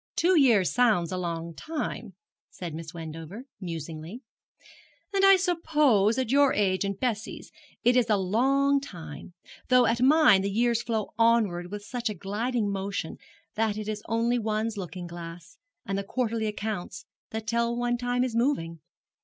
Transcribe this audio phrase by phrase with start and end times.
[0.15, 2.15] 'Two years sounds a long time,'
[2.49, 4.23] said Miss Wendover, musingly,
[5.13, 7.51] 'and I suppose, at your age and Bessie's,
[7.83, 9.33] it is a long time;
[9.67, 13.17] though at mine the years flow onward with such a gliding motion
[13.53, 18.23] that it is only one's looking glass, and the quarterly accounts, that tell one time
[18.23, 18.79] is moving.